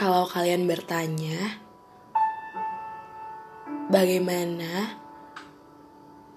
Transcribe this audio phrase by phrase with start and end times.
[0.00, 1.60] Kalau kalian bertanya,
[3.92, 4.96] bagaimana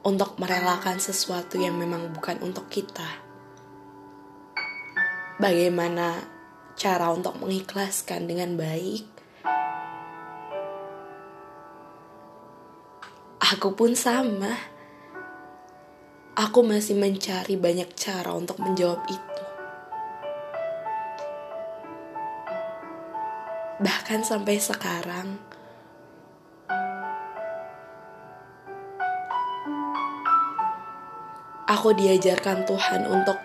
[0.03, 3.07] untuk merelakan sesuatu yang memang bukan untuk kita?
[5.39, 6.27] Bagaimana
[6.75, 9.07] cara untuk mengikhlaskan dengan baik?
[13.47, 14.59] Aku pun sama.
[16.35, 19.42] Aku masih mencari banyak cara untuk menjawab itu.
[23.83, 25.35] Bahkan sampai sekarang
[31.67, 33.35] aku diajarkan Tuhan untuk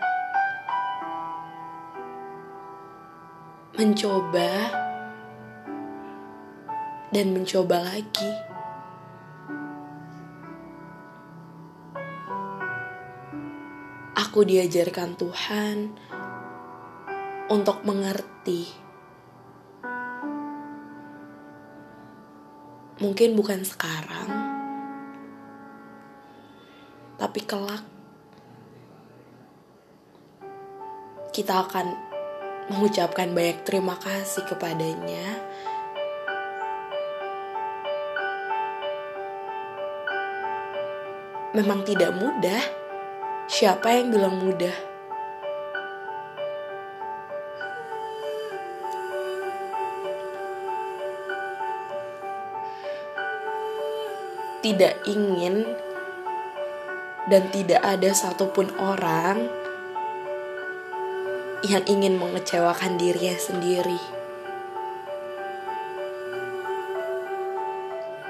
[3.75, 4.71] mencoba
[7.11, 8.33] dan mencoba lagi.
[14.19, 15.99] Aku diajarkan Tuhan
[17.51, 18.88] untuk mengerti
[22.99, 24.27] Mungkin bukan sekarang,
[27.15, 27.87] tapi kelak
[31.31, 31.95] kita akan
[32.67, 35.39] mengucapkan banyak terima kasih kepadanya.
[41.55, 42.63] Memang tidak mudah.
[43.47, 44.98] Siapa yang bilang mudah?
[54.69, 55.65] Tidak ingin
[57.33, 59.49] dan tidak ada satupun orang
[61.65, 63.97] yang ingin mengecewakan dirinya sendiri.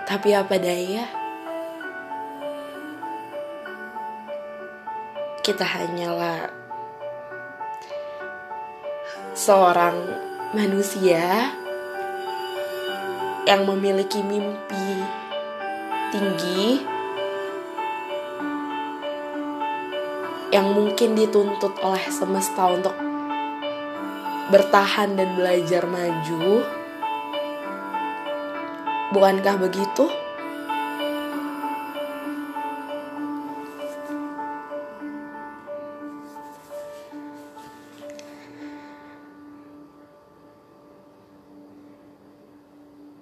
[0.07, 1.11] Tapi apa daya?
[5.43, 6.55] Kita hanyalah
[9.35, 10.07] seorang
[10.55, 11.51] manusia
[13.43, 15.27] yang memiliki mimpi
[16.09, 16.81] tinggi
[20.49, 22.97] yang mungkin dituntut oleh semesta untuk
[24.49, 26.65] bertahan dan belajar maju.
[29.13, 30.09] Bukankah begitu?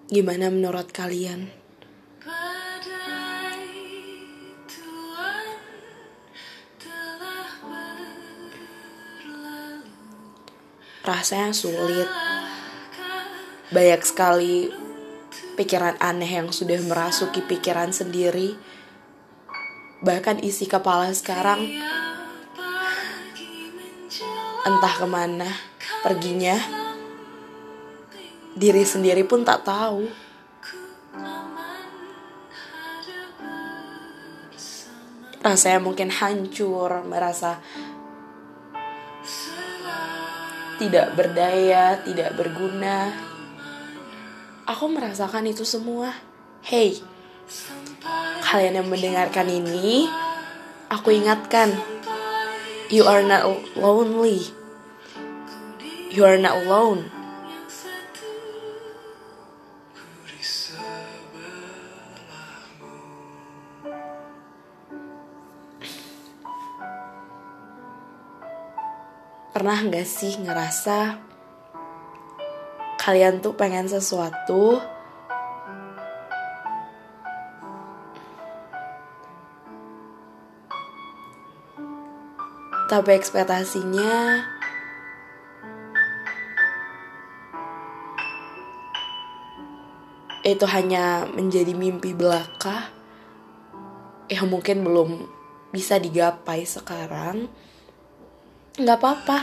[0.06, 1.66] Gimana menurut kalian?
[11.06, 12.11] Rasanya sulit.
[13.71, 14.75] Banyak sekali
[15.55, 18.59] pikiran aneh yang sudah merasuki pikiran sendiri.
[20.03, 21.62] Bahkan isi kepala sekarang
[24.67, 25.49] entah ke mana
[26.03, 26.59] perginya.
[28.56, 30.11] Diri sendiri pun tak tahu.
[35.47, 37.62] Rasanya mungkin hancur, merasa
[40.76, 43.12] tidak berdaya, tidak berguna.
[44.66, 46.12] Aku merasakan itu semua.
[46.66, 46.98] Hey,
[48.42, 50.10] kalian yang mendengarkan ini,
[50.91, 51.70] aku ingatkan,
[52.91, 53.47] you are not
[53.78, 54.50] lonely.
[56.10, 57.12] You are not alone.
[69.56, 71.17] Pernah gak sih ngerasa
[73.00, 74.84] kalian tuh pengen sesuatu?
[82.93, 84.44] Tapi ekspektasinya
[90.44, 92.93] itu hanya menjadi mimpi belaka.
[94.28, 95.11] Yang mungkin belum
[95.73, 97.49] bisa digapai sekarang
[98.76, 99.38] nggak apa-apa.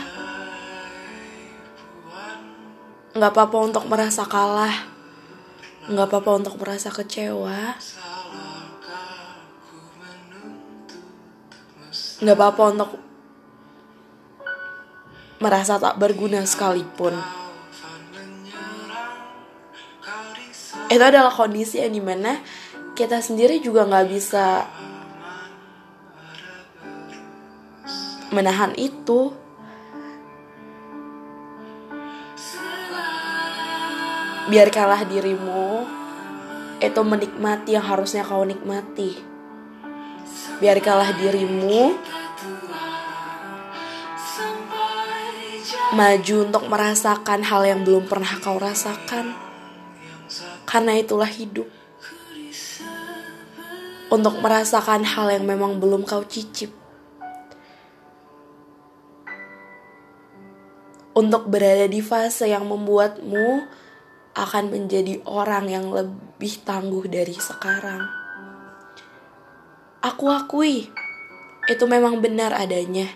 [3.14, 4.76] Nggak apa-apa untuk merasa kalah.
[5.90, 7.78] Nggak apa-apa untuk merasa kecewa.
[12.22, 12.90] Nggak apa-apa untuk
[15.42, 17.18] merasa tak berguna sekalipun.
[20.86, 22.38] Itu adalah kondisi yang di mana
[22.94, 24.62] kita sendiri juga nggak bisa
[28.34, 29.30] menahan itu
[34.50, 35.86] biarkanlah dirimu
[36.82, 39.16] itu menikmati yang harusnya kau nikmati
[40.58, 41.94] biarkanlah dirimu
[45.94, 49.30] maju untuk merasakan hal yang belum pernah kau rasakan.
[50.66, 51.70] Karena itulah hidup.
[54.10, 56.83] Untuk merasakan hal yang memang belum kau cicip.
[61.14, 63.70] Untuk berada di fase yang membuatmu
[64.34, 68.02] akan menjadi orang yang lebih tangguh dari sekarang.
[70.02, 70.90] Aku akui,
[71.70, 73.06] itu memang benar adanya.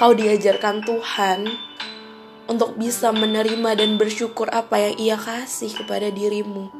[0.00, 1.46] Kau diajarkan Tuhan
[2.48, 6.72] untuk bisa menerima dan bersyukur apa yang Ia kasih kepada dirimu.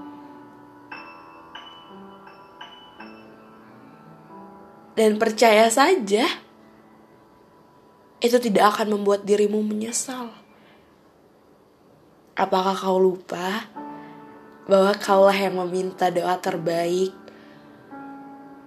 [4.97, 6.27] Dan percaya saja,
[8.19, 10.35] itu tidak akan membuat dirimu menyesal.
[12.35, 13.67] Apakah kau lupa
[14.67, 17.15] bahwa kaulah yang meminta doa terbaik?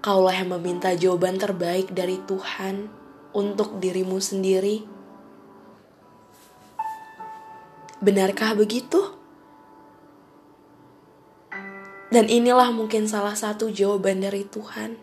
[0.01, 2.89] Kaulah yang meminta jawaban terbaik dari Tuhan
[3.31, 4.83] untuk dirimu sendiri.
[8.01, 9.13] Benarkah begitu?
[12.12, 15.00] Dan inilah mungkin salah satu jawaban dari Tuhan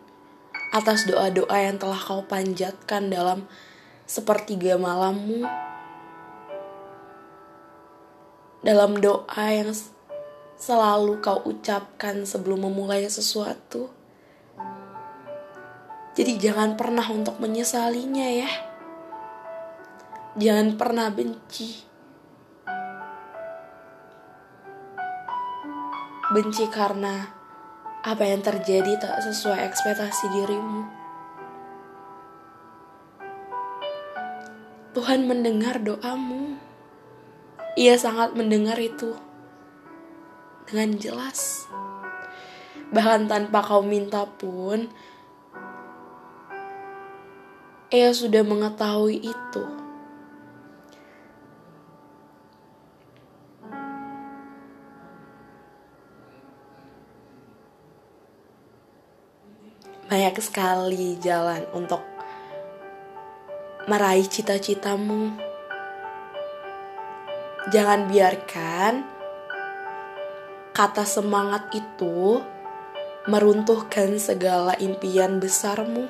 [0.77, 3.49] atas doa-doa yang telah kau panjatkan dalam
[4.09, 5.45] sepertiga malammu.
[8.65, 9.71] Dalam doa yang
[10.57, 13.93] selalu kau ucapkan sebelum memulai sesuatu.
[16.17, 18.51] Jadi jangan pernah untuk menyesalinya ya.
[20.35, 21.87] Jangan pernah benci.
[26.35, 27.29] Benci karena
[28.03, 30.98] apa yang terjadi tak sesuai ekspektasi dirimu.
[34.99, 36.59] Tuhan mendengar doamu.
[37.79, 39.15] Ia sangat mendengar itu
[40.67, 41.71] dengan jelas.
[42.91, 44.91] Bahkan tanpa kau minta pun,
[47.95, 49.65] ia sudah mengetahui itu.
[60.11, 62.18] Banyak sekali jalan untuk
[63.89, 65.33] meraih cita-citamu.
[67.73, 69.01] Jangan biarkan
[70.77, 72.45] kata semangat itu
[73.25, 76.05] meruntuhkan segala impian besarmu.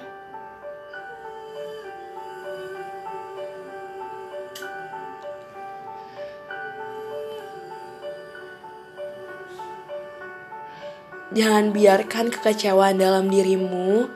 [11.30, 14.10] Jangan biarkan kekecewaan dalam dirimu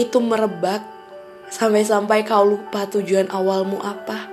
[0.00, 0.93] itu merebak
[1.54, 4.26] sampai-sampai kau lupa tujuan awalmu apa.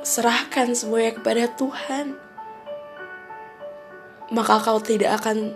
[0.00, 2.16] Serahkan semuanya kepada Tuhan.
[4.32, 5.52] Maka kau tidak akan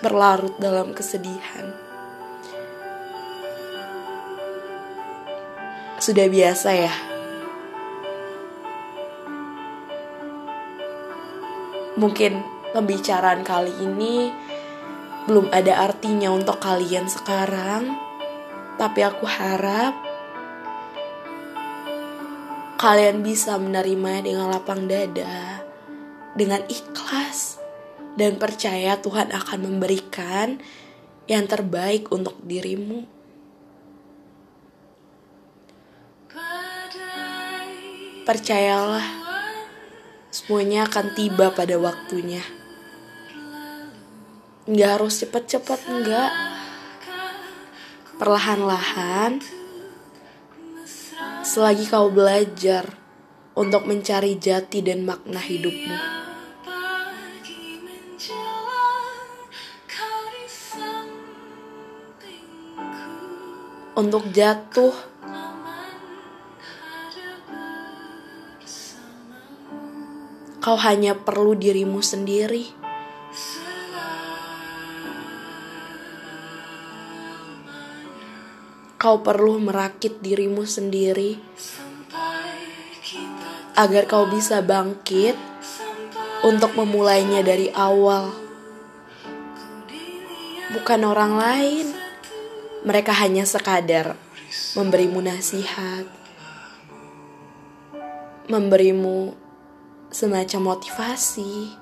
[0.00, 1.76] berlarut dalam kesedihan.
[6.02, 7.12] Sudah biasa ya
[11.92, 12.40] Mungkin
[12.72, 14.32] pembicaraan kali ini
[15.30, 17.94] belum ada artinya untuk kalian sekarang,
[18.74, 19.94] tapi aku harap
[22.82, 25.62] kalian bisa menerima dengan lapang dada,
[26.34, 27.62] dengan ikhlas,
[28.18, 30.58] dan percaya Tuhan akan memberikan
[31.30, 33.06] yang terbaik untuk dirimu.
[38.22, 39.06] Percayalah
[40.30, 42.61] semuanya akan tiba pada waktunya.
[44.62, 46.30] Nggak harus cepet-cepet, enggak.
[48.22, 49.42] Perlahan-lahan,
[51.42, 52.94] selagi kau belajar
[53.58, 56.22] untuk mencari jati dan makna hidupmu.
[63.92, 65.12] Untuk jatuh
[70.62, 72.81] Kau hanya perlu dirimu sendiri.
[79.02, 81.34] Kau perlu merakit dirimu sendiri
[83.74, 85.34] agar kau bisa bangkit
[86.46, 88.30] untuk memulainya dari awal.
[90.70, 91.86] Bukan orang lain,
[92.86, 94.14] mereka hanya sekadar
[94.78, 96.06] memberimu nasihat,
[98.46, 99.34] memberimu
[100.14, 101.81] semacam motivasi.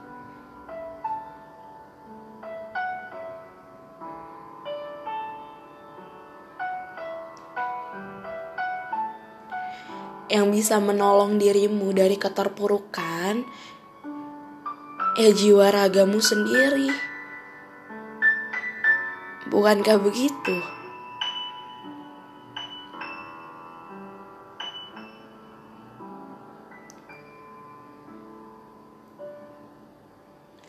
[10.30, 13.42] yang bisa menolong dirimu dari keterpurukan
[15.18, 16.86] ya jiwa ragamu sendiri.
[19.50, 20.54] Bukankah begitu?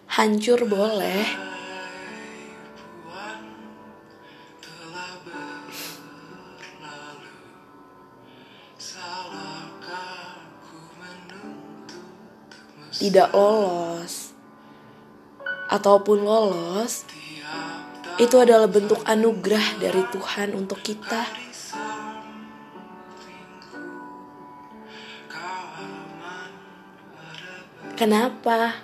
[0.09, 1.50] Hancur boleh
[13.01, 14.29] Tidak lolos
[15.73, 17.01] ataupun lolos
[18.21, 21.25] itu adalah bentuk anugerah dari Tuhan untuk kita.
[27.97, 28.77] Kenapa?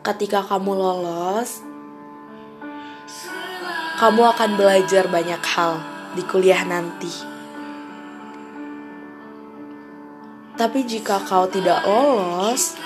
[0.00, 1.60] Ketika kamu lolos,
[4.00, 5.76] kamu akan belajar banyak hal
[6.16, 7.31] di kuliah nanti.
[10.62, 12.78] Tapi jika kau tidak lolos,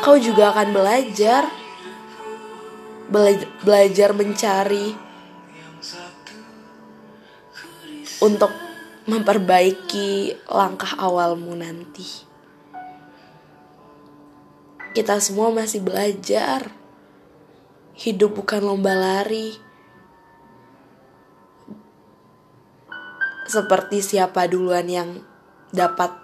[0.00, 1.44] kau juga akan belajar
[3.60, 4.96] belajar mencari
[8.24, 8.48] untuk
[9.04, 12.24] memperbaiki langkah awalmu nanti
[14.94, 16.70] kita semua masih belajar.
[17.98, 19.58] Hidup bukan lomba lari.
[23.50, 25.10] Seperti siapa duluan yang
[25.74, 26.14] dapat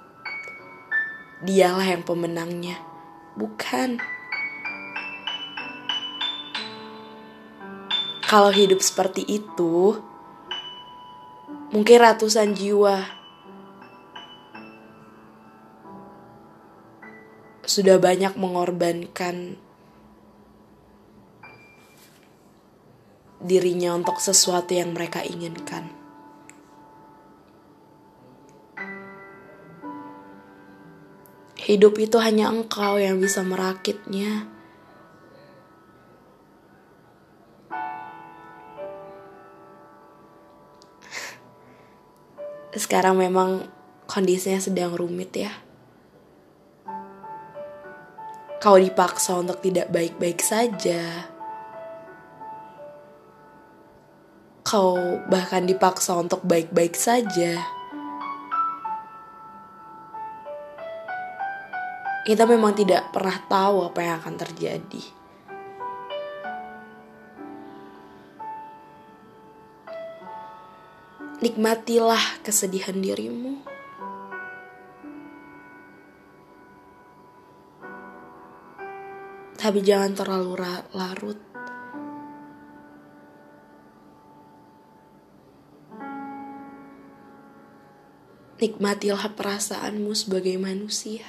[1.43, 2.79] dialah yang pemenangnya.
[3.35, 3.99] Bukan.
[8.31, 9.99] Kalau hidup seperti itu,
[11.75, 13.19] mungkin ratusan jiwa
[17.67, 19.59] sudah banyak mengorbankan
[23.43, 26.00] dirinya untuk sesuatu yang mereka inginkan.
[31.71, 34.51] Hidup itu hanya engkau yang bisa merakitnya.
[42.75, 43.71] Sekarang memang
[44.11, 45.71] kondisinya sedang rumit ya
[48.61, 51.33] kau dipaksa untuk tidak baik-baik saja.
[54.61, 55.01] Kau
[55.33, 57.80] bahkan dipaksa untuk baik-baik saja.
[62.31, 65.03] Kita memang tidak pernah tahu apa yang akan terjadi.
[71.43, 73.81] Nikmatilah kesedihan dirimu.
[79.61, 80.57] tapi jangan terlalu
[80.97, 81.37] larut.
[88.57, 91.29] Nikmatilah perasaanmu sebagai manusia.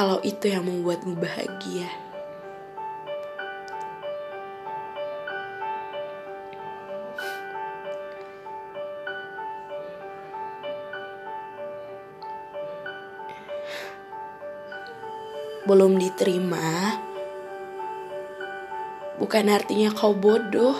[0.00, 1.84] Kalau itu yang membuatmu bahagia.
[15.68, 16.96] belum diterima,
[19.20, 20.74] bukan artinya kau bodoh.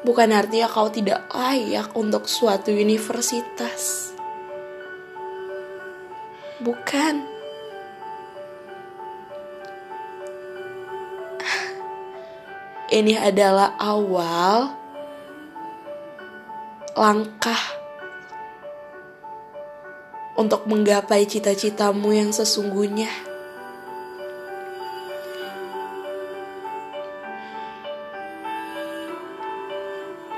[0.00, 4.11] Bukan artinya kau tidak layak untuk suatu universitas.
[6.62, 7.14] Bukan.
[12.92, 14.70] Ini adalah awal
[16.94, 17.58] langkah
[20.38, 23.10] untuk menggapai cita-citamu yang sesungguhnya.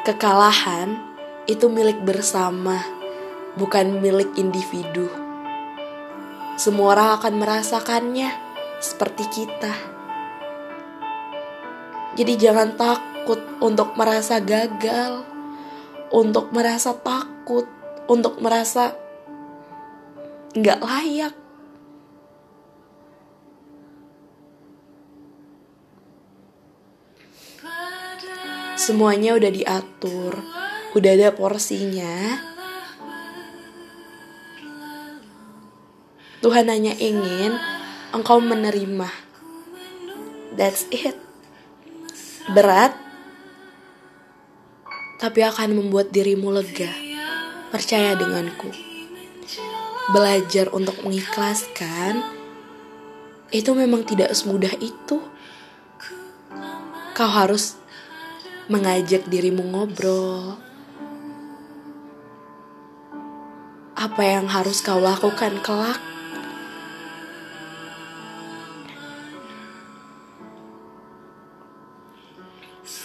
[0.08, 0.94] Kekalahan
[1.50, 2.80] itu milik bersama,
[3.56, 5.23] bukan milik individu.
[6.54, 8.30] Semua orang akan merasakannya
[8.78, 9.74] seperti kita.
[12.14, 15.26] Jadi, jangan takut untuk merasa gagal,
[16.14, 17.66] untuk merasa takut,
[18.06, 18.94] untuk merasa
[20.54, 21.34] nggak layak.
[28.78, 30.38] Semuanya udah diatur,
[30.94, 32.53] udah ada porsinya.
[36.44, 37.56] Tuhan hanya ingin
[38.12, 39.08] engkau menerima.
[40.52, 41.16] That's it.
[42.52, 42.92] Berat,
[45.16, 46.92] tapi akan membuat dirimu lega.
[47.72, 48.94] Percaya denganku
[50.12, 52.20] belajar untuk mengikhlaskan
[53.48, 55.22] itu memang tidak semudah itu.
[57.14, 57.78] Kau harus
[58.68, 60.58] mengajak dirimu ngobrol.
[63.94, 66.13] Apa yang harus kau lakukan kelak?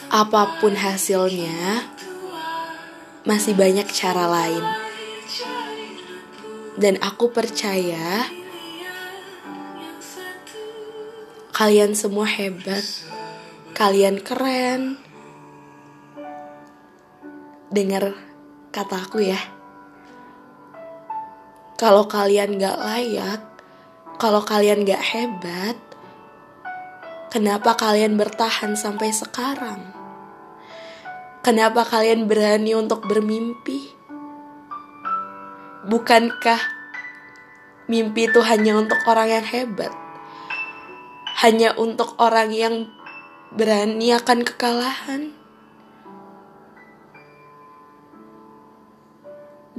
[0.10, 1.86] Apa pun hasilnya,
[3.30, 4.66] masih banyak cara lain
[6.80, 8.26] Dan aku percaya
[11.54, 12.82] kalian semua hebat.
[13.76, 14.96] Kalian keren.
[17.68, 18.16] Dengar
[18.72, 19.38] kataku ya.
[21.76, 23.44] Kalau kalian gak layak,
[24.16, 25.76] kalau kalian gak hebat,
[27.28, 29.99] kenapa kalian bertahan sampai sekarang?
[31.40, 33.96] Kenapa kalian berani untuk bermimpi?
[35.88, 36.60] Bukankah
[37.88, 39.96] mimpi itu hanya untuk orang yang hebat?
[41.40, 42.92] Hanya untuk orang yang
[43.56, 45.32] berani akan kekalahan?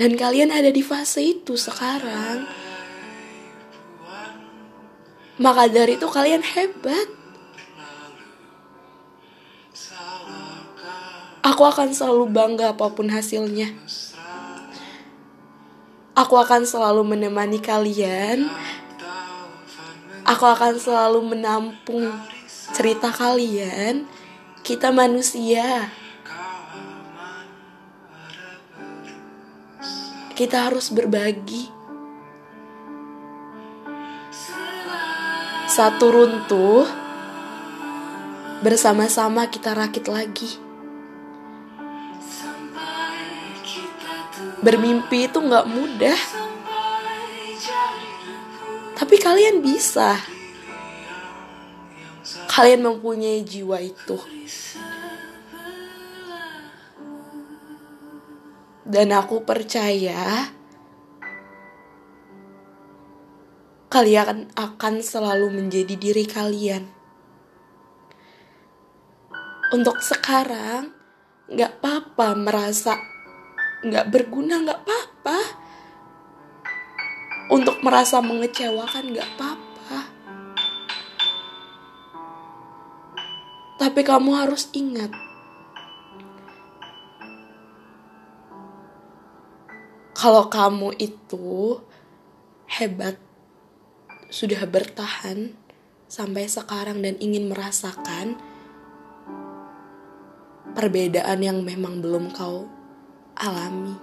[0.01, 2.49] Dan kalian ada di fase itu sekarang.
[5.37, 7.20] Maka dari itu kalian hebat.
[11.41, 13.73] Aku akan selalu bangga apa pun hasilnya.
[16.13, 18.53] Aku akan selalu menemani kalian.
[20.29, 22.13] Aku akan selalu menampung
[22.77, 24.05] cerita kalian.
[24.61, 25.89] Kita manusia.
[30.37, 31.73] Kita harus berbagi.
[35.73, 36.85] Satu runtuh,
[38.61, 40.70] bersama-sama kita rakit lagi.
[44.61, 46.21] Bermimpi itu nggak mudah.
[49.01, 50.21] Tapi kalian bisa.
[52.53, 54.21] Kalian mempunyai jiwa itu.
[58.85, 60.51] Dan aku percaya
[63.91, 66.87] kalian akan selalu menjadi diri kalian.
[69.75, 70.95] Untuk sekarang,
[71.51, 73.10] gak apa-apa merasa
[73.85, 75.39] nggak berguna nggak apa-apa.
[77.51, 79.99] Untuk merasa mengecewakan nggak apa-apa.
[83.81, 85.11] Tapi kamu harus ingat
[90.21, 91.81] kalau kamu itu
[92.69, 93.17] hebat
[94.29, 95.57] sudah bertahan
[96.13, 98.37] sampai sekarang dan ingin merasakan
[100.77, 102.69] perbedaan yang memang belum kau
[103.41, 103.97] alami.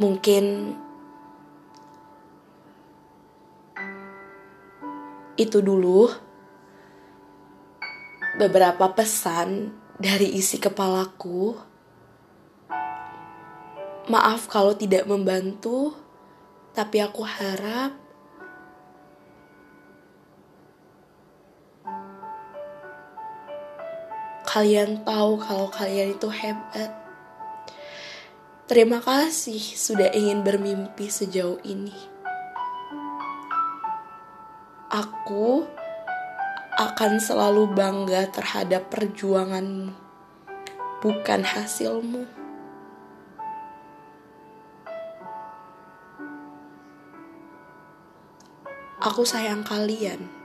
[0.00, 0.44] Mungkin
[5.36, 6.08] itu dulu
[8.40, 11.52] beberapa pesan dari isi kepalaku.
[14.08, 15.92] Maaf kalau tidak membantu,
[16.72, 17.99] tapi aku harap
[24.50, 26.90] kalian tahu kalau kalian itu hebat.
[28.66, 31.94] Terima kasih sudah ingin bermimpi sejauh ini.
[34.90, 35.70] Aku
[36.74, 39.94] akan selalu bangga terhadap perjuanganmu,
[40.98, 42.26] bukan hasilmu.
[48.98, 50.39] Aku sayang kalian.